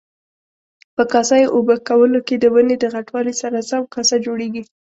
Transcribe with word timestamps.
په 0.95 1.03
کاسه 1.11 1.35
یي 1.41 1.47
اوبه 1.55 1.75
کولو 1.87 2.19
کې 2.27 2.35
د 2.37 2.45
ونې 2.53 2.75
د 2.79 2.85
غټوالي 2.93 3.33
سره 3.41 3.57
سم 3.69 3.83
کاسه 3.95 4.15
جوړیږي. 4.25 4.63